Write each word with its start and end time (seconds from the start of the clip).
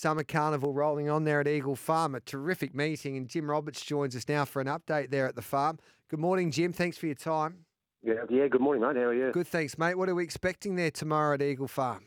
Summer 0.00 0.24
Carnival 0.24 0.72
rolling 0.72 1.10
on 1.10 1.24
there 1.24 1.40
at 1.40 1.46
Eagle 1.46 1.76
Farm. 1.76 2.14
A 2.14 2.20
terrific 2.20 2.74
meeting, 2.74 3.18
and 3.18 3.28
Jim 3.28 3.50
Roberts 3.50 3.84
joins 3.84 4.16
us 4.16 4.26
now 4.26 4.46
for 4.46 4.62
an 4.62 4.66
update 4.66 5.10
there 5.10 5.26
at 5.26 5.36
the 5.36 5.42
farm. 5.42 5.78
Good 6.08 6.20
morning, 6.20 6.50
Jim. 6.50 6.72
Thanks 6.72 6.96
for 6.96 7.04
your 7.04 7.14
time. 7.14 7.66
Yeah, 8.02 8.14
yeah. 8.30 8.48
Good 8.48 8.62
morning, 8.62 8.82
mate. 8.82 8.96
How 8.96 9.08
are 9.08 9.14
you? 9.14 9.30
Good, 9.30 9.46
thanks, 9.46 9.76
mate. 9.76 9.96
What 9.96 10.08
are 10.08 10.14
we 10.14 10.24
expecting 10.24 10.76
there 10.76 10.90
tomorrow 10.90 11.34
at 11.34 11.42
Eagle 11.42 11.68
Farm? 11.68 12.06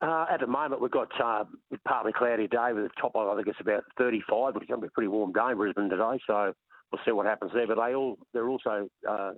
Uh, 0.00 0.24
at 0.30 0.40
the 0.40 0.46
moment, 0.46 0.80
we've 0.80 0.90
got 0.90 1.08
uh, 1.22 1.44
partly 1.86 2.14
cloudy 2.14 2.48
day 2.48 2.72
with 2.72 2.86
a 2.86 2.90
top 2.98 3.12
of 3.14 3.28
I 3.28 3.36
think 3.36 3.48
it's 3.48 3.60
about 3.60 3.84
35, 3.98 4.54
which 4.54 4.64
is 4.64 4.68
going 4.68 4.80
to 4.80 4.86
be 4.86 4.88
a 4.88 4.90
pretty 4.90 5.08
warm 5.08 5.32
day 5.32 5.50
in 5.50 5.58
Brisbane 5.58 5.90
today. 5.90 6.18
So 6.26 6.54
we'll 6.90 7.02
see 7.04 7.12
what 7.12 7.26
happens 7.26 7.52
there. 7.52 7.66
But 7.66 7.76
they 7.86 7.94
all 7.94 8.16
they're 8.32 8.48
also 8.48 8.88
uh, 9.06 9.32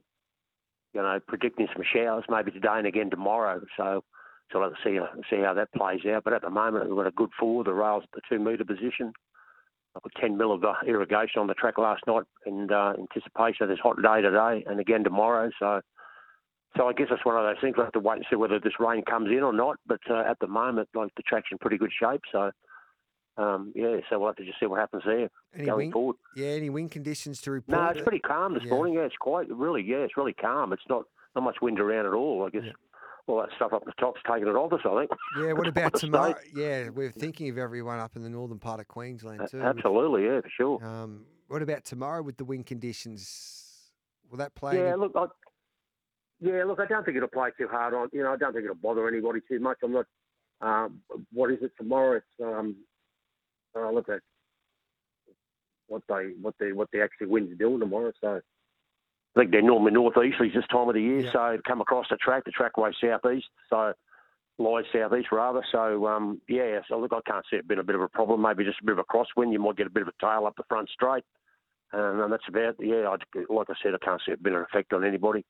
you 0.95 1.03
know 1.03 1.19
predicting 1.27 1.67
some 1.75 1.83
showers 1.93 2.23
maybe 2.29 2.53
today 2.53 2.77
and 2.77 2.87
again 2.87 3.11
tomorrow. 3.11 3.61
So 3.77 4.05
so 4.53 4.61
to 4.61 4.71
see 4.85 4.99
see 5.31 5.41
how 5.43 5.55
that 5.55 5.73
plays 5.73 6.01
out. 6.07 6.25
But 6.25 6.33
at 6.35 6.43
the 6.43 6.51
moment, 6.51 6.87
we've 6.89 6.97
got 6.97 7.07
a 7.07 7.11
good 7.13 7.31
forward. 7.39 7.67
The 7.67 7.73
rails 7.75 8.05
at 8.05 8.11
the 8.15 8.21
two 8.29 8.43
metre 8.43 8.65
position. 8.65 9.13
I 9.95 10.01
put 10.03 10.13
10 10.21 10.39
mil 10.39 10.53
of 10.53 10.65
uh, 10.65 10.73
irrigation 10.87 11.41
on 11.41 11.49
the 11.49 11.55
track 11.55 11.77
last 11.77 12.03
night 12.07 12.23
in 12.47 12.73
uh, 12.73 12.95
anticipation 12.99 13.65
of 13.65 13.69
this 13.69 13.79
hot 13.83 14.01
day 14.01 14.23
today 14.23 14.65
and 14.67 14.81
again 14.81 15.05
tomorrow. 15.05 15.51
So, 15.59 15.83
so 16.79 16.89
I 16.89 16.95
guess 16.95 17.09
it's 17.11 17.27
one 17.27 17.37
of 17.37 17.43
those 17.45 17.61
things. 17.61 17.75
We'll 17.77 17.85
have 17.85 17.93
to 17.93 18.01
wait 18.01 18.17
and 18.17 18.27
see 18.31 18.37
whether 18.37 18.59
this 18.59 18.73
rain 18.81 19.03
comes 19.03 19.29
in 19.31 19.43
or 19.43 19.53
not. 19.53 19.77
But 19.87 20.01
uh, 20.11 20.23
at 20.27 20.39
the 20.41 20.47
moment, 20.47 20.89
like 20.95 21.11
the 21.17 21.23
track's 21.23 21.49
in 21.53 21.59
pretty 21.59 21.77
good 21.77 21.93
shape. 21.93 22.23
So, 22.33 22.51
um, 23.37 23.73
yeah, 23.75 23.97
so 24.09 24.19
we'll 24.19 24.29
have 24.29 24.37
to 24.37 24.47
just 24.47 24.59
see 24.61 24.65
what 24.67 24.81
happens 24.81 25.03
there 25.05 25.29
Any 25.55 25.67
going 25.67 25.77
wind, 25.77 25.93
forward. 25.93 26.17
Yeah, 26.37 26.49
any 26.49 26.71
wind 26.71 26.91
conditions 26.91 27.43
to 27.43 27.51
report? 27.51 27.79
No, 27.79 27.89
it's 27.91 28.01
pretty 28.01 28.21
calm 28.21 28.55
this 28.55 28.63
Yeah. 28.65 28.71
morning. 28.71 28.95
Yeah, 28.95 29.03
it's 29.03 29.17
quite 29.21 29.51
really. 29.51 29.83
Yeah, 29.83 29.99
it's 29.99 30.17
really 30.17 30.33
calm. 30.35 30.73
It's 30.73 30.89
not 30.89 31.03
not 31.35 31.45
much 31.45 31.57
wind 31.61 31.81
around 31.81 32.07
at 32.07 32.13
all. 32.15 32.47
I 32.47 32.51
guess 32.51 32.63
Yeah. 32.65 32.73
All 33.27 33.41
that 33.41 33.51
stuff 33.57 33.73
up 33.73 33.85
the 33.85 33.93
top's 34.01 34.21
taking 34.27 34.49
it 34.49 34.57
off 34.57 34.73
us. 34.73 34.81
I 34.85 35.01
think. 35.01 35.11
Yeah, 35.41 35.53
what 35.53 35.67
about 35.69 35.95
tomorrow? 35.95 36.35
Yeah, 36.55 36.89
we're 36.89 37.11
thinking 37.11 37.49
of 37.51 37.59
everyone 37.59 37.99
up 37.99 38.17
in 38.17 38.23
the 38.23 38.31
northern 38.31 38.59
part 38.59 38.81
of 38.81 38.89
Queensland 38.89 39.49
too. 39.51 39.61
Absolutely, 39.61 40.25
yeah, 40.25 40.41
for 40.41 40.51
sure. 40.57 40.85
Um, 40.85 41.25
what 41.49 41.63
about 41.63 41.85
tomorrow 41.85 42.23
with 42.23 42.37
the 42.37 42.45
wind 42.45 42.67
conditions? 42.67 43.91
Will 44.31 44.39
that 44.39 44.55
play? 44.55 44.77
Yeah, 44.77 44.93
any- 44.93 45.01
look, 45.01 45.13
I, 45.15 45.27
yeah, 46.41 46.65
look, 46.65 46.81
I 46.81 46.87
don't 46.87 47.05
think 47.05 47.17
it'll 47.17 47.29
play 47.29 47.51
too 47.59 47.69
hard 47.71 47.95
on. 47.95 48.09
You 48.13 48.23
know, 48.23 48.33
I 48.33 48.37
don't 48.37 48.53
think 48.53 48.65
it'll 48.65 48.75
bother 48.77 49.07
anybody 49.07 49.41
too 49.49 49.61
much. 49.61 49.79
I'm 49.83 49.93
not. 49.93 50.07
Um, 50.61 51.01
what 51.33 51.51
is 51.51 51.59
it 51.63 51.73
tomorrow? 51.77 52.17
It's 52.19 52.27
um, 52.43 52.77
uh, 53.77 53.91
look 53.91 54.09
at 54.09 54.21
what 55.89 56.03
they 56.09 56.33
what 56.41 56.55
they 56.59 56.73
what 56.73 56.89
they 56.93 57.03
actually 57.03 57.27
winds 57.29 57.59
doing 57.59 57.81
tomorrow. 57.81 58.13
So 58.21 58.41
I 59.35 59.41
think 59.41 59.51
they're 59.51 59.63
normally 59.63 59.93
northeasterlies 59.93 60.55
this 60.55 60.65
time 60.71 60.89
of 60.89 60.95
the 60.95 61.01
year. 61.01 61.21
Yeah. 61.21 61.33
So 61.33 61.59
come 61.67 61.81
across 61.81 62.07
the 62.11 62.17
track, 62.17 62.45
the 62.45 62.51
track 62.51 62.77
way 62.77 62.91
southeast. 63.01 63.47
So 63.71 63.95
lies 64.59 64.85
southeast 64.93 65.29
rather. 65.33 65.63
So 65.73 66.07
um, 66.07 66.41
yeah, 66.49 66.81
so 66.89 66.99
look, 66.99 67.13
I 67.13 67.21
can't 67.29 67.45
see 67.51 67.57
it 67.57 67.67
being 67.67 67.81
a 67.81 67.85
bit 67.85 67.95
of 67.95 68.03
a 68.03 68.09
problem. 68.09 68.43
Maybe 68.43 68.65
just 68.65 68.81
a 68.83 68.85
bit 68.85 68.99
of 68.99 68.99
a 68.99 69.05
crosswind. 69.05 69.53
You 69.53 69.59
might 69.59 69.77
get 69.77 69.87
a 69.87 69.91
bit 69.91 70.03
of 70.03 70.09
a 70.09 70.13
tail 70.21 70.47
up 70.47 70.57
the 70.57 70.65
front 70.69 70.91
straight. 70.91 71.25
Um, 71.95 72.21
and 72.21 72.33
that's 72.33 72.49
about 72.49 72.77
yeah. 72.79 73.09
I, 73.09 73.17
like 73.53 73.69
I 73.71 73.75
said, 73.83 73.95
I 73.95 74.05
can't 74.05 74.21
see 74.25 74.33
it 74.33 74.43
being 74.43 74.57
an 74.57 74.63
effect 74.63 74.93
on 74.93 75.05
anybody. 75.05 75.45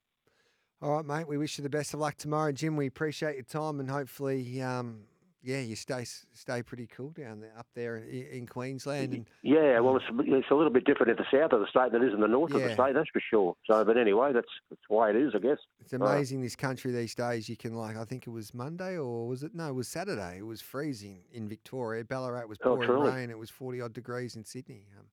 All 0.80 0.96
right, 0.96 1.04
mate. 1.04 1.28
We 1.28 1.38
wish 1.38 1.58
you 1.58 1.62
the 1.62 1.70
best 1.70 1.94
of 1.94 2.00
luck 2.00 2.16
tomorrow, 2.16 2.50
Jim. 2.50 2.76
We 2.76 2.88
appreciate 2.88 3.36
your 3.36 3.44
time, 3.44 3.78
and 3.78 3.88
hopefully, 3.88 4.60
um, 4.60 5.02
yeah, 5.42 5.60
you 5.60 5.74
stay 5.76 6.04
stay 6.32 6.62
pretty 6.62 6.86
cool 6.86 7.10
down 7.10 7.40
there, 7.40 7.52
up 7.58 7.66
there 7.74 7.96
in, 7.96 8.26
in 8.32 8.46
Queensland. 8.46 9.12
And 9.12 9.26
Yeah, 9.42 9.80
well, 9.80 9.96
it's, 9.96 10.04
it's 10.10 10.50
a 10.50 10.54
little 10.54 10.72
bit 10.72 10.84
different 10.84 11.10
at 11.10 11.16
the 11.18 11.26
south 11.32 11.52
of 11.52 11.60
the 11.60 11.66
state 11.66 11.92
than 11.92 12.02
it 12.02 12.06
is 12.08 12.14
in 12.14 12.20
the 12.20 12.28
north 12.28 12.52
of 12.52 12.62
the 12.62 12.72
state, 12.72 12.94
that's 12.94 13.10
for 13.12 13.20
sure. 13.30 13.56
So, 13.66 13.84
but 13.84 13.96
anyway, 13.96 14.32
that's 14.32 14.48
that's 14.70 14.82
the 14.88 14.94
way 14.94 15.10
it 15.10 15.16
is, 15.16 15.32
I 15.34 15.38
guess. 15.38 15.58
it's 15.80 15.92
amazing 15.92 16.42
this 16.42 16.56
country 16.56 16.92
these 16.92 17.14
days. 17.14 17.48
You 17.48 17.56
can 17.56 17.74
like, 17.74 17.96
I 17.96 18.04
think 18.04 18.26
it 18.26 18.30
was 18.30 18.54
Monday 18.54 18.96
or 18.96 19.26
was 19.28 19.42
it? 19.42 19.54
No, 19.54 19.68
it 19.68 19.74
was 19.74 19.88
Saturday. 19.88 20.36
It 20.38 20.46
was 20.46 20.60
freezing 20.60 21.20
in 21.32 21.48
Victoria. 21.48 22.04
Ballarat 22.04 22.46
was 22.46 22.58
Oh, 22.62 22.76
pouring 22.76 22.88
truly? 22.88 23.10
rain. 23.10 23.30
It 23.30 23.38
was 23.38 23.50
forty 23.50 23.80
odd 23.80 23.92
degrees 23.92 24.36
in 24.36 24.44
Sydney. 24.44 24.84
Um, 24.98 25.06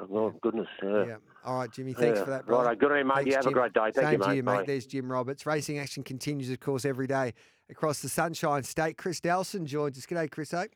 Oh, 0.00 0.06
well, 0.08 0.34
goodness. 0.42 0.68
Yeah. 0.82 1.04
yeah. 1.06 1.16
All 1.44 1.58
right, 1.58 1.70
Jimmy. 1.70 1.92
Thanks 1.92 2.18
Yeah. 2.18 2.24
for 2.24 2.30
that, 2.30 2.46
brother. 2.46 2.64
Righto, 2.64 2.80
good 2.80 2.92
on 2.92 2.98
you, 2.98 3.04
mate. 3.04 3.14
Thanks, 3.14 3.26
you 3.28 3.34
have 3.34 3.44
Jim. 3.44 3.52
a 3.52 3.54
great 3.54 3.72
day. 3.72 3.80
Thank 3.80 3.94
Same 3.96 4.12
you, 4.12 4.18
to 4.18 4.28
mate. 4.28 4.36
you, 4.36 4.42
mate. 4.42 4.56
Bye. 4.58 4.64
There's 4.66 4.86
Jim 4.86 5.10
Roberts. 5.12 5.44
Racing 5.46 5.78
action 5.78 6.02
continues, 6.02 6.50
of 6.50 6.60
course, 6.60 6.84
every 6.84 7.06
day 7.06 7.34
across 7.68 8.00
the 8.00 8.08
Sunshine 8.08 8.62
State. 8.62 8.96
Chris 8.96 9.22
Nelson 9.24 9.66
joins 9.66 9.98
us. 9.98 10.06
G'day, 10.06 10.30
Chris. 10.30 10.54
eh? 10.54 10.66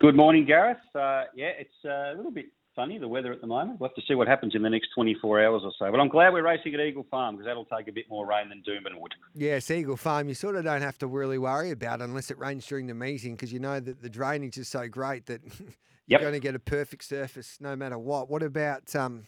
Good 0.00 0.14
morning, 0.16 0.44
Gareth. 0.44 0.76
Uh, 0.94 1.24
yeah, 1.34 1.52
it's 1.58 1.70
uh, 1.84 2.12
a 2.12 2.14
little 2.16 2.30
bit 2.30 2.46
funny, 2.76 2.98
the 2.98 3.08
weather 3.08 3.32
at 3.32 3.40
the 3.40 3.46
moment. 3.48 3.80
We'll 3.80 3.88
have 3.88 3.96
to 3.96 4.02
see 4.06 4.14
what 4.14 4.28
happens 4.28 4.54
in 4.54 4.62
the 4.62 4.70
next 4.70 4.90
24 4.94 5.42
hours 5.44 5.62
or 5.64 5.72
so. 5.78 5.90
But 5.90 5.98
I'm 5.98 6.08
glad 6.08 6.32
we're 6.32 6.44
racing 6.44 6.74
at 6.74 6.80
Eagle 6.80 7.06
Farm 7.10 7.34
because 7.34 7.46
that'll 7.46 7.64
take 7.64 7.88
a 7.88 7.92
bit 7.92 8.04
more 8.08 8.26
rain 8.26 8.48
than 8.50 8.62
Doomben 8.62 9.00
would. 9.00 9.14
Yes, 9.34 9.70
Eagle 9.70 9.96
Farm. 9.96 10.28
You 10.28 10.34
sort 10.34 10.54
of 10.56 10.64
don't 10.64 10.82
have 10.82 10.98
to 10.98 11.06
really 11.08 11.38
worry 11.38 11.70
about 11.72 12.00
it 12.00 12.04
unless 12.04 12.30
it 12.30 12.38
rains 12.38 12.64
during 12.66 12.86
the 12.86 12.94
meeting 12.94 13.34
because 13.34 13.52
you 13.52 13.58
know 13.58 13.80
that 13.80 14.02
the 14.02 14.10
drainage 14.10 14.58
is 14.58 14.68
so 14.68 14.86
great 14.86 15.26
that 15.26 15.40
you're 15.58 15.68
Yep. 16.08 16.20
going 16.20 16.34
to 16.34 16.40
get 16.40 16.54
a 16.54 16.60
perfect 16.60 17.02
surface 17.02 17.56
no 17.60 17.74
matter 17.74 17.98
what. 17.98 18.30
What 18.30 18.44
about 18.44 18.94
um, 18.94 19.26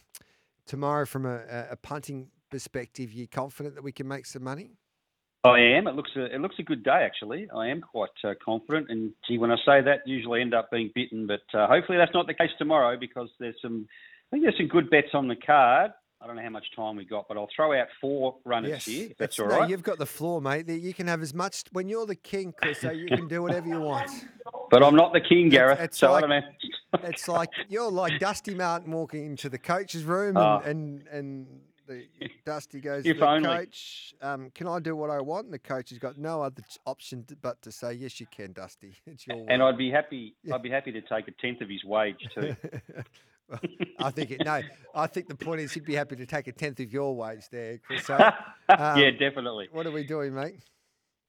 tomorrow 0.65 1.05
from 1.05 1.25
a, 1.25 1.39
a- 1.49 1.67
a 1.71 1.75
punting 1.75 2.29
perspective? 2.49 3.11
You 3.11 3.27
confident 3.27 3.75
that 3.75 3.83
we 3.83 3.91
can 3.91 4.07
make 4.07 4.25
some 4.25 4.43
money? 4.43 4.71
I 5.43 5.59
am. 5.59 5.87
It 5.87 5.95
looks 5.95 6.11
a, 6.17 6.25
it 6.33 6.41
looks 6.41 6.55
a 6.59 6.63
good 6.63 6.83
day, 6.83 7.01
actually. 7.05 7.47
I 7.55 7.67
am 7.67 7.79
quite 7.81 8.09
uh, 8.25 8.33
confident. 8.43 8.87
And, 8.89 9.11
gee, 9.27 9.37
when 9.37 9.51
I 9.51 9.55
say 9.65 9.81
that, 9.81 9.99
usually 10.05 10.41
end 10.41 10.53
up 10.53 10.69
being 10.69 10.91
bitten. 10.93 11.27
But 11.27 11.41
uh, 11.57 11.67
hopefully 11.67 11.97
that's 11.97 12.13
not 12.13 12.27
the 12.27 12.33
case 12.33 12.49
tomorrow 12.57 12.97
because 12.99 13.29
there's 13.39 13.55
some, 13.61 13.87
I 13.89 14.27
think 14.31 14.43
there's 14.43 14.57
some 14.57 14.67
good 14.67 14.89
bets 14.89 15.09
on 15.13 15.27
the 15.29 15.37
card. 15.37 15.91
I 16.21 16.27
don't 16.27 16.35
know 16.35 16.41
how 16.41 16.49
much 16.49 16.65
time 16.75 16.97
we 16.97 17.05
got, 17.05 17.29
but 17.29 17.37
I'll 17.37 17.47
throw 17.55 17.79
out 17.79 17.87
four 18.01 18.35
runners 18.43 18.83
here, 18.83 19.07
if 19.11 19.17
that's 19.17 19.39
It's- 19.39 19.39
all 19.39 19.55
no, 19.55 19.61
right. 19.61 19.69
You've 19.69 19.83
got 19.83 19.97
the 19.99 20.05
floor, 20.05 20.41
mate. 20.41 20.67
You 20.67 20.93
can 20.93 21.07
have 21.07 21.21
as 21.21 21.33
much 21.33 21.63
when 21.71 21.87
you're 21.87 22.05
the 22.05 22.15
king, 22.15 22.53
Chris. 22.61 22.81
So 22.81 22.91
you 22.91 23.07
can 23.07 23.29
do 23.29 23.41
whatever 23.41 23.69
you 23.69 23.79
want. 23.79 24.11
But 24.69 24.83
I'm 24.83 24.95
not 24.97 25.13
the 25.13 25.21
king, 25.21 25.47
Gareth. 25.47 25.79
it's 25.79 25.97
so 25.97 26.11
like- 26.11 26.25
I 26.25 26.27
don't 26.27 26.29
know. 26.41 26.99
It's 27.03 27.27
like 27.29 27.49
you're 27.69 27.89
like 27.91 28.19
Dusty 28.19 28.55
Martin 28.55 28.91
walking 28.91 29.25
into 29.27 29.47
the 29.47 29.59
coach's 29.59 30.03
room, 30.03 30.35
and 30.35 30.37
Oh. 30.45 30.61
and, 30.65 31.07
and 31.07 31.47
the 31.89 32.29
Dusty 32.45 32.79
goes, 32.79 33.05
If 33.05 33.15
to 33.15 33.19
the 33.19 33.27
only. 33.27 33.49
coach, 33.49 34.13
um, 34.21 34.49
can 34.55 34.67
I 34.67 34.79
do 34.79 34.95
what 34.95 35.09
I 35.09 35.19
want? 35.19 35.45
And 35.45 35.53
the 35.53 35.59
coach 35.59 35.89
has 35.89 35.99
got 35.99 36.17
no 36.17 36.41
other 36.41 36.63
option 36.85 37.25
but 37.41 37.61
to 37.63 37.71
say, 37.71 37.93
yes, 37.93 38.19
you 38.19 38.27
can, 38.31 38.53
Dusty. 38.53 38.95
It's 39.05 39.27
your 39.27 39.37
And 39.49 39.61
way." 39.61 39.67
I'd 39.67 39.77
be 39.77 39.91
happy. 39.91 40.35
Yeah. 40.43 40.55
I'd 40.55 40.63
be 40.63 40.69
happy 40.69 40.91
to 40.93 41.01
take 41.01 41.27
a 41.27 41.31
tenth 41.31 41.61
of 41.61 41.69
his 41.69 41.83
wage 41.83 42.27
too. 42.33 42.55
Well, 43.49 43.59
I 43.97 44.11
think 44.11 44.29
it. 44.29 44.45
No, 44.45 44.61
I 44.93 45.07
think 45.07 45.27
the 45.27 45.33
point 45.33 45.61
is 45.61 45.71
he'd 45.71 45.83
be 45.83 45.95
happy 45.95 46.15
to 46.17 46.27
take 46.27 46.45
a 46.45 46.51
tenth 46.51 46.79
of 46.79 46.93
your 46.93 47.15
wage 47.15 47.49
there. 47.51 47.79
So, 48.03 48.15
yeah, 48.15 48.35
um, 48.93 49.17
definitely. 49.19 49.69
what 49.71 49.87
are 49.87 49.91
we 49.91 50.03
doing, 50.03 50.35
mate? 50.35 50.59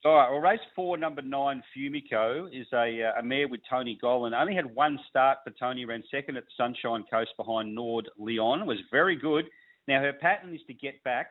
All 0.05 0.13
right. 0.15 0.29
Well, 0.29 0.39
race 0.39 0.59
four, 0.75 0.97
number 0.97 1.23
nine, 1.23 1.63
Fumico, 1.75 2.47
is 2.51 2.67
a, 2.73 3.03
uh, 3.03 3.19
a 3.19 3.23
mare 3.23 3.47
with 3.47 3.61
Tony 3.67 3.97
Gollan. 4.03 4.39
Only 4.39 4.53
had 4.53 4.65
one 4.75 4.99
start 5.09 5.39
for 5.43 5.51
Tony. 5.59 5.85
Ran 5.85 6.03
second 6.11 6.37
at 6.37 6.43
Sunshine 6.57 7.03
Coast 7.11 7.31
behind 7.37 7.73
Nord 7.73 8.07
Leon. 8.19 8.67
Was 8.67 8.77
very 8.91 9.15
good. 9.15 9.45
Now 9.87 10.01
her 10.01 10.13
pattern 10.13 10.53
is 10.53 10.61
to 10.67 10.73
get 10.73 11.03
back. 11.03 11.27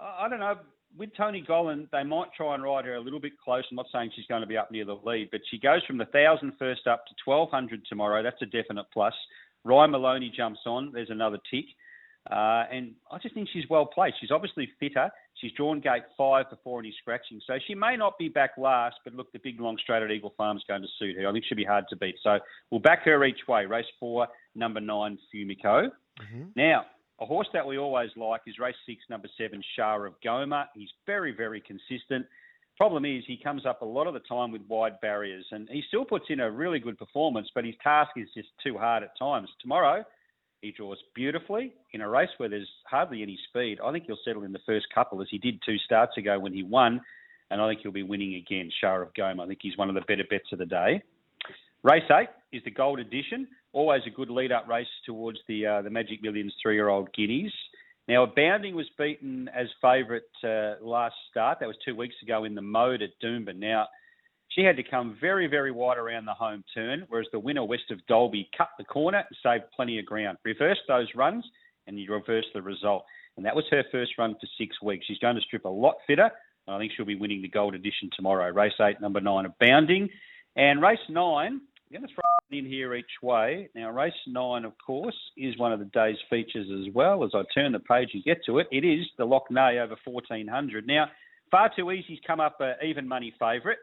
I 0.00 0.28
don't 0.28 0.40
know. 0.40 0.58
With 0.96 1.10
Tony 1.16 1.42
Gollan, 1.46 1.88
they 1.90 2.02
might 2.02 2.34
try 2.36 2.54
and 2.54 2.62
ride 2.62 2.84
her 2.84 2.94
a 2.96 3.00
little 3.00 3.20
bit 3.20 3.32
close. 3.42 3.64
I'm 3.70 3.76
not 3.76 3.86
saying 3.92 4.12
she's 4.14 4.26
going 4.26 4.42
to 4.42 4.46
be 4.46 4.58
up 4.58 4.70
near 4.70 4.84
the 4.84 4.98
lead, 5.04 5.30
but 5.30 5.40
she 5.50 5.58
goes 5.58 5.82
from 5.86 5.96
the 5.96 6.04
thousand 6.06 6.52
first 6.58 6.86
up 6.86 7.06
to 7.06 7.14
1200 7.24 7.86
tomorrow. 7.88 8.22
That's 8.22 8.42
a 8.42 8.46
definite 8.46 8.86
plus. 8.92 9.14
Ryan 9.64 9.92
Maloney 9.92 10.30
jumps 10.34 10.60
on. 10.66 10.92
There's 10.92 11.10
another 11.10 11.38
tick. 11.50 11.64
Uh, 12.30 12.64
and 12.70 12.92
I 13.10 13.18
just 13.18 13.34
think 13.34 13.48
she's 13.52 13.68
well 13.68 13.86
placed. 13.86 14.16
She's 14.20 14.30
obviously 14.30 14.70
fitter. 14.78 15.10
She's 15.34 15.50
drawn 15.52 15.80
gate 15.80 16.02
five 16.16 16.48
before 16.50 16.78
any 16.78 16.94
scratching. 17.00 17.40
So 17.46 17.54
she 17.66 17.74
may 17.74 17.96
not 17.96 18.16
be 18.18 18.28
back 18.28 18.52
last, 18.56 18.96
but 19.02 19.14
look, 19.14 19.32
the 19.32 19.40
big 19.40 19.60
long 19.60 19.76
straight 19.82 20.02
at 20.02 20.10
Eagle 20.10 20.34
Farm 20.36 20.56
is 20.56 20.62
going 20.68 20.82
to 20.82 20.88
suit 20.98 21.16
her. 21.16 21.26
I 21.28 21.32
think 21.32 21.44
she'll 21.48 21.56
be 21.56 21.64
hard 21.64 21.86
to 21.88 21.96
beat. 21.96 22.16
So 22.22 22.38
we'll 22.70 22.80
back 22.80 23.02
her 23.06 23.24
each 23.24 23.48
way. 23.48 23.66
Race 23.66 23.86
four, 23.98 24.28
number 24.54 24.80
nine, 24.80 25.18
Fumico. 25.34 25.90
Mhm. 26.20 26.54
Now, 26.54 26.86
a 27.22 27.26
horse 27.26 27.46
that 27.52 27.64
we 27.64 27.78
always 27.78 28.10
like 28.16 28.40
is 28.48 28.58
race 28.58 28.74
six, 28.84 29.00
number 29.08 29.28
seven, 29.38 29.62
Shah 29.76 29.96
of 29.98 30.14
Goma. 30.24 30.64
He's 30.74 30.90
very, 31.06 31.32
very 31.32 31.60
consistent. 31.60 32.26
Problem 32.76 33.04
is, 33.04 33.22
he 33.26 33.36
comes 33.36 33.64
up 33.64 33.82
a 33.82 33.84
lot 33.84 34.08
of 34.08 34.14
the 34.14 34.20
time 34.20 34.50
with 34.50 34.62
wide 34.66 35.00
barriers, 35.00 35.46
and 35.52 35.68
he 35.70 35.84
still 35.86 36.04
puts 36.04 36.24
in 36.30 36.40
a 36.40 36.50
really 36.50 36.80
good 36.80 36.98
performance, 36.98 37.48
but 37.54 37.64
his 37.64 37.76
task 37.80 38.10
is 38.16 38.28
just 38.34 38.48
too 38.64 38.76
hard 38.76 39.04
at 39.04 39.16
times. 39.16 39.48
Tomorrow, 39.60 40.04
he 40.62 40.72
draws 40.72 40.98
beautifully 41.14 41.74
in 41.92 42.00
a 42.00 42.08
race 42.08 42.30
where 42.38 42.48
there's 42.48 42.68
hardly 42.86 43.22
any 43.22 43.38
speed. 43.48 43.78
I 43.84 43.92
think 43.92 44.06
he'll 44.06 44.18
settle 44.24 44.42
in 44.42 44.52
the 44.52 44.58
first 44.66 44.86
couple, 44.92 45.22
as 45.22 45.28
he 45.30 45.38
did 45.38 45.60
two 45.64 45.76
starts 45.78 46.16
ago 46.16 46.40
when 46.40 46.52
he 46.52 46.64
won, 46.64 47.00
and 47.50 47.60
I 47.60 47.68
think 47.68 47.82
he'll 47.82 47.92
be 47.92 48.02
winning 48.02 48.34
again. 48.34 48.68
Shah 48.80 48.96
of 48.96 49.14
Goma. 49.14 49.44
I 49.44 49.46
think 49.46 49.60
he's 49.62 49.78
one 49.78 49.88
of 49.88 49.94
the 49.94 50.00
better 50.08 50.24
bets 50.28 50.50
of 50.52 50.58
the 50.58 50.66
day. 50.66 51.02
Race 51.84 52.04
eight 52.12 52.28
is 52.52 52.62
the 52.64 52.70
Gold 52.70 53.00
Edition. 53.00 53.48
Always 53.72 54.02
a 54.06 54.10
good 54.10 54.30
lead-up 54.30 54.68
race 54.68 54.86
towards 55.04 55.40
the 55.48 55.66
uh, 55.66 55.82
the 55.82 55.90
Magic 55.90 56.22
Millions 56.22 56.54
three-year-old 56.62 57.12
guineas. 57.12 57.52
Now, 58.06 58.24
Bounding 58.24 58.76
was 58.76 58.88
beaten 58.96 59.48
as 59.52 59.66
favourite 59.80 60.22
uh, 60.44 60.74
last 60.80 61.16
start. 61.28 61.58
That 61.58 61.66
was 61.66 61.76
two 61.84 61.96
weeks 61.96 62.14
ago 62.22 62.44
in 62.44 62.54
the 62.54 62.62
mode 62.62 63.02
at 63.02 63.10
Doomben. 63.20 63.56
Now, 63.56 63.88
she 64.50 64.62
had 64.62 64.76
to 64.76 64.84
come 64.84 65.16
very, 65.20 65.48
very 65.48 65.72
wide 65.72 65.98
around 65.98 66.24
the 66.24 66.34
home 66.34 66.62
turn, 66.72 67.04
whereas 67.08 67.26
the 67.32 67.38
winner 67.40 67.64
west 67.64 67.90
of 67.90 68.04
Dolby 68.06 68.48
cut 68.56 68.68
the 68.78 68.84
corner 68.84 69.18
and 69.18 69.36
saved 69.42 69.64
plenty 69.74 69.98
of 69.98 70.06
ground. 70.06 70.38
Reversed 70.44 70.82
those 70.86 71.08
runs, 71.16 71.44
and 71.88 71.98
you 71.98 72.12
reverse 72.12 72.46
the 72.54 72.62
result. 72.62 73.04
And 73.36 73.44
that 73.44 73.56
was 73.56 73.64
her 73.72 73.82
first 73.90 74.12
run 74.18 74.34
for 74.34 74.46
six 74.56 74.80
weeks. 74.82 75.06
She's 75.06 75.18
going 75.18 75.34
to 75.34 75.42
strip 75.42 75.64
a 75.64 75.68
lot 75.68 75.94
fitter. 76.06 76.30
And 76.66 76.76
I 76.76 76.78
think 76.78 76.92
she'll 76.96 77.06
be 77.06 77.16
winning 77.16 77.42
the 77.42 77.48
gold 77.48 77.74
edition 77.74 78.08
tomorrow. 78.14 78.52
Race 78.52 78.72
eight, 78.80 79.00
number 79.00 79.20
nine 79.20 79.46
of 79.46 79.58
Bounding. 79.58 80.08
And 80.54 80.82
race 80.82 80.98
nine, 81.08 81.62
Throw 81.92 82.22
it 82.50 82.56
in 82.56 82.64
here 82.64 82.94
each 82.94 83.20
way. 83.22 83.68
Now, 83.74 83.90
race 83.90 84.14
nine, 84.26 84.64
of 84.64 84.72
course, 84.84 85.16
is 85.36 85.58
one 85.58 85.74
of 85.74 85.78
the 85.78 85.84
day's 85.86 86.16
features 86.30 86.66
as 86.80 86.92
well. 86.94 87.22
As 87.22 87.32
I 87.34 87.42
turn 87.54 87.72
the 87.72 87.80
page 87.80 88.10
and 88.14 88.24
get 88.24 88.38
to 88.46 88.58
it, 88.60 88.66
it 88.72 88.82
is 88.82 89.06
the 89.18 89.26
Lockyer 89.26 89.82
over 89.82 89.96
1400. 90.04 90.86
Now, 90.86 91.08
far 91.50 91.70
too 91.76 91.90
easy's 91.90 92.18
come 92.26 92.40
up 92.40 92.56
uh, 92.60 92.72
even 92.82 93.06
money 93.06 93.34
favourite. 93.38 93.76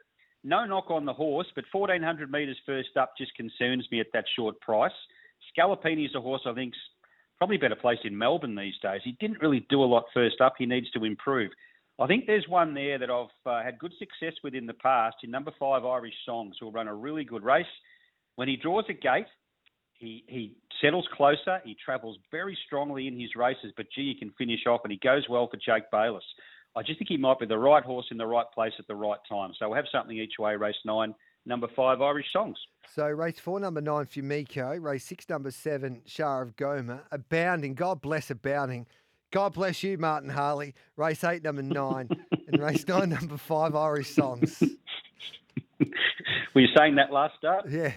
No 0.43 0.65
knock 0.65 0.89
on 0.89 1.05
the 1.05 1.13
horse, 1.13 1.47
but 1.53 1.65
1400 1.71 2.31
metres 2.31 2.57
first 2.65 2.97
up 2.99 3.13
just 3.15 3.35
concerns 3.35 3.87
me 3.91 3.99
at 3.99 4.07
that 4.13 4.25
short 4.35 4.59
price. 4.59 4.91
Scalapini 5.55 6.05
is 6.05 6.15
a 6.15 6.21
horse 6.21 6.41
I 6.47 6.53
think's 6.53 6.77
probably 7.37 7.57
better 7.57 7.75
placed 7.75 8.05
in 8.05 8.17
Melbourne 8.17 8.55
these 8.55 8.77
days. 8.81 9.01
He 9.03 9.11
didn't 9.19 9.41
really 9.41 9.67
do 9.69 9.83
a 9.83 9.85
lot 9.85 10.05
first 10.15 10.41
up. 10.41 10.55
He 10.57 10.65
needs 10.65 10.89
to 10.91 11.05
improve. 11.05 11.51
I 11.99 12.07
think 12.07 12.25
there's 12.25 12.47
one 12.47 12.73
there 12.73 12.97
that 12.97 13.09
I've 13.09 13.27
uh, 13.45 13.61
had 13.61 13.77
good 13.77 13.93
success 13.99 14.33
with 14.43 14.55
in 14.55 14.65
the 14.65 14.73
past 14.73 15.17
in 15.23 15.29
number 15.29 15.51
five 15.59 15.85
Irish 15.85 16.13
Songs, 16.25 16.55
who'll 16.59 16.71
run 16.71 16.87
a 16.87 16.95
really 16.95 17.25
good 17.25 17.43
race. 17.43 17.65
When 18.35 18.47
he 18.47 18.55
draws 18.55 18.85
a 18.89 18.93
gate, 18.93 19.27
he, 19.93 20.23
he 20.27 20.55
settles 20.81 21.07
closer. 21.15 21.59
He 21.65 21.75
travels 21.83 22.17
very 22.31 22.57
strongly 22.65 23.07
in 23.07 23.19
his 23.19 23.35
races, 23.35 23.73
but 23.75 23.87
gee, 23.93 24.13
he 24.13 24.19
can 24.19 24.33
finish 24.37 24.65
off, 24.65 24.81
and 24.83 24.91
he 24.91 24.99
goes 24.99 25.27
well 25.29 25.49
for 25.49 25.57
Jake 25.57 25.91
Bayliss. 25.91 26.23
I 26.75 26.83
just 26.83 26.99
think 26.99 27.09
he 27.09 27.17
might 27.17 27.39
be 27.39 27.45
the 27.45 27.57
right 27.57 27.83
horse 27.83 28.05
in 28.11 28.17
the 28.17 28.25
right 28.25 28.45
place 28.53 28.73
at 28.79 28.87
the 28.87 28.95
right 28.95 29.19
time. 29.27 29.51
So 29.57 29.67
we'll 29.67 29.75
have 29.75 29.85
something 29.91 30.17
each 30.17 30.39
way, 30.39 30.55
race 30.55 30.75
nine, 30.85 31.13
number 31.45 31.67
five, 31.75 32.01
Irish 32.01 32.31
Songs. 32.31 32.57
So 32.95 33.07
race 33.07 33.39
four, 33.39 33.59
number 33.59 33.81
nine, 33.81 34.05
Fumiko. 34.05 34.81
Race 34.81 35.03
six, 35.03 35.27
number 35.27 35.51
seven, 35.51 36.01
Shah 36.05 36.41
of 36.41 36.55
Goma. 36.55 37.01
Abounding, 37.11 37.73
God 37.73 38.01
bless 38.01 38.29
Abounding. 38.29 38.85
God 39.31 39.53
bless 39.53 39.83
you, 39.83 39.97
Martin 39.97 40.29
Harley. 40.29 40.73
Race 40.95 41.23
eight, 41.23 41.43
number 41.43 41.61
nine. 41.61 42.09
and 42.47 42.61
race 42.61 42.87
nine, 42.87 43.09
number 43.09 43.37
five, 43.37 43.75
Irish 43.75 44.11
Songs. 44.11 44.61
Were 46.55 46.61
you 46.61 46.67
saying 46.77 46.95
that 46.95 47.11
last 47.11 47.35
start? 47.37 47.65
Yeah. 47.69 47.93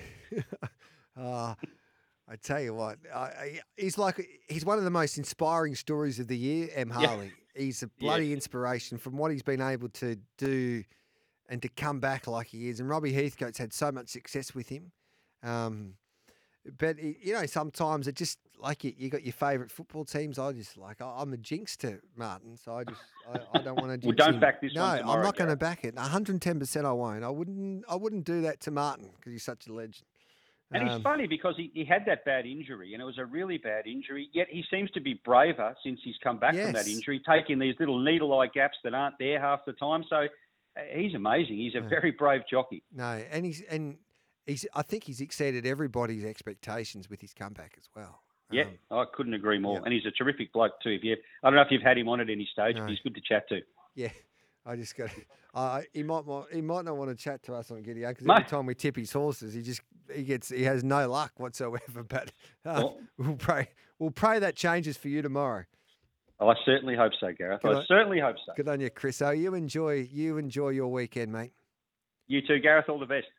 Uh, 1.16 1.54
I 2.28 2.36
tell 2.42 2.60
you 2.60 2.74
what, 2.74 2.98
I, 3.14 3.60
he's 3.76 3.98
like 3.98 4.26
he's 4.48 4.64
one 4.64 4.78
of 4.78 4.84
the 4.84 4.90
most 4.90 5.18
inspiring 5.18 5.74
stories 5.74 6.18
of 6.18 6.28
the 6.28 6.36
year. 6.36 6.68
M. 6.74 6.90
Harley. 6.90 7.26
Yeah. 7.26 7.62
He's 7.64 7.82
a 7.82 7.88
bloody 7.88 8.28
yeah. 8.28 8.34
inspiration 8.34 8.96
from 8.96 9.18
what 9.18 9.30
he's 9.30 9.42
been 9.42 9.60
able 9.60 9.90
to 9.90 10.16
do 10.38 10.84
and 11.48 11.60
to 11.60 11.68
come 11.68 12.00
back 12.00 12.26
like 12.26 12.46
he 12.46 12.70
is. 12.70 12.80
And 12.80 12.88
Robbie 12.88 13.12
Heathcote's 13.12 13.58
had 13.58 13.74
so 13.74 13.92
much 13.92 14.08
success 14.08 14.54
with 14.54 14.70
him. 14.70 14.92
Um, 15.42 15.94
but 16.78 17.02
you 17.02 17.34
know, 17.34 17.44
sometimes 17.46 18.06
it 18.06 18.14
just 18.14 18.38
like 18.58 18.84
you, 18.84 18.94
you 18.96 19.10
got 19.10 19.24
your 19.24 19.32
favourite 19.32 19.70
football 19.70 20.04
teams. 20.04 20.38
I 20.38 20.52
just 20.52 20.76
like 20.76 20.98
I'm 21.02 21.32
a 21.32 21.36
jinx 21.36 21.76
to 21.78 21.98
Martin, 22.16 22.56
so 22.56 22.76
I 22.76 22.84
just 22.84 23.00
I, 23.28 23.58
I 23.58 23.62
don't 23.62 23.78
want 23.80 24.00
to. 24.00 24.06
well, 24.08 24.16
don't 24.16 24.34
him. 24.34 24.40
back 24.40 24.60
this. 24.60 24.72
No, 24.74 24.96
tomorrow, 24.96 25.18
I'm 25.18 25.24
not 25.24 25.36
going 25.36 25.50
to 25.50 25.56
back 25.56 25.84
it. 25.84 25.96
110 25.96 26.60
percent, 26.60 26.86
I 26.86 26.92
won't. 26.92 27.24
I 27.24 27.30
wouldn't. 27.30 27.84
I 27.88 27.96
wouldn't 27.96 28.24
do 28.24 28.42
that 28.42 28.60
to 28.60 28.70
Martin 28.70 29.10
because 29.16 29.32
he's 29.32 29.42
such 29.42 29.66
a 29.66 29.72
legend. 29.72 30.06
And 30.74 30.88
um, 30.88 31.02
funny 31.02 31.26
because 31.26 31.54
he, 31.56 31.70
he 31.74 31.84
had 31.84 32.04
that 32.06 32.24
bad 32.24 32.46
injury, 32.46 32.92
and 32.92 33.02
it 33.02 33.04
was 33.04 33.18
a 33.18 33.24
really 33.24 33.58
bad 33.58 33.86
injury. 33.86 34.28
Yet 34.32 34.48
he 34.50 34.64
seems 34.70 34.90
to 34.92 35.00
be 35.00 35.20
braver 35.24 35.74
since 35.84 36.00
he's 36.02 36.16
come 36.22 36.38
back 36.38 36.54
yes. 36.54 36.64
from 36.64 36.72
that 36.74 36.88
injury, 36.88 37.20
taking 37.28 37.58
these 37.58 37.74
little 37.78 38.02
needle 38.02 38.38
eye 38.38 38.48
gaps 38.48 38.78
that 38.84 38.94
aren't 38.94 39.18
there 39.18 39.40
half 39.40 39.64
the 39.66 39.72
time. 39.74 40.04
So 40.08 40.16
uh, 40.16 40.80
he's 40.94 41.14
amazing. 41.14 41.56
He's 41.56 41.74
a 41.74 41.80
very 41.80 42.10
brave 42.10 42.42
jockey. 42.50 42.82
No, 42.94 43.20
and 43.30 43.44
he's 43.44 43.62
and 43.62 43.96
he's. 44.46 44.66
I 44.74 44.82
think 44.82 45.04
he's 45.04 45.20
exceeded 45.20 45.66
everybody's 45.66 46.24
expectations 46.24 47.10
with 47.10 47.20
his 47.20 47.34
comeback 47.34 47.74
as 47.78 47.88
well. 47.94 48.20
Yeah, 48.50 48.64
um, 48.90 48.98
I 48.98 49.04
couldn't 49.12 49.34
agree 49.34 49.58
more. 49.58 49.76
Yeah. 49.76 49.82
And 49.84 49.94
he's 49.94 50.06
a 50.06 50.10
terrific 50.10 50.52
bloke 50.52 50.80
too. 50.82 50.90
If 50.90 51.04
you, 51.04 51.16
I 51.42 51.48
don't 51.48 51.56
know 51.56 51.62
if 51.62 51.68
you've 51.70 51.82
had 51.82 51.98
him 51.98 52.08
on 52.08 52.20
at 52.20 52.30
any 52.30 52.48
stage, 52.52 52.76
no. 52.76 52.82
but 52.82 52.90
he's 52.90 53.00
good 53.00 53.14
to 53.14 53.20
chat 53.20 53.48
to. 53.48 53.60
Yeah, 53.94 54.10
I 54.66 54.76
just 54.76 54.96
got. 54.96 55.10
Uh, 55.54 55.82
he 55.92 56.02
might 56.02 56.24
he 56.52 56.60
might 56.60 56.84
not 56.84 56.96
want 56.96 57.10
to 57.10 57.16
chat 57.16 57.42
to 57.42 57.54
us 57.54 57.70
on 57.70 57.82
Giddy 57.82 58.00
because 58.06 58.26
every 58.26 58.44
time 58.44 58.66
we 58.66 58.74
tip 58.74 58.96
his 58.96 59.12
horses, 59.12 59.54
he 59.54 59.62
just 59.62 59.82
he 60.14 60.22
gets 60.22 60.48
he 60.48 60.64
has 60.64 60.82
no 60.84 61.08
luck 61.08 61.32
whatsoever. 61.38 62.04
But 62.08 62.32
uh, 62.64 62.74
well, 62.84 62.98
we'll 63.18 63.36
pray 63.36 63.68
we'll 63.98 64.10
pray 64.10 64.38
that 64.38 64.56
changes 64.56 64.96
for 64.96 65.08
you 65.08 65.22
tomorrow. 65.22 65.64
I 66.40 66.54
certainly 66.64 66.96
hope 66.96 67.12
so, 67.20 67.32
Gareth. 67.32 67.62
Good 67.62 67.72
I 67.72 67.78
on, 67.78 67.84
certainly 67.86 68.18
hope 68.18 68.36
so. 68.44 68.52
Good 68.56 68.68
on 68.68 68.80
you, 68.80 68.90
Chris. 68.90 69.22
Oh, 69.22 69.30
you 69.30 69.54
enjoy 69.54 70.08
you 70.10 70.38
enjoy 70.38 70.70
your 70.70 70.88
weekend, 70.88 71.32
mate. 71.32 71.52
You 72.26 72.40
too, 72.40 72.58
Gareth. 72.58 72.88
All 72.88 72.98
the 72.98 73.06
best. 73.06 73.26